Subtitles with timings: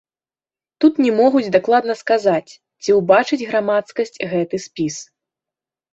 [0.85, 2.51] Тут не могуць дакладна сказаць,
[2.85, 4.95] ці ўбачыць грамадскасць гэты спіс.